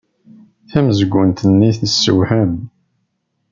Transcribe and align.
Tamezgunt-nni 0.69 1.71
tessewham. 1.79 2.53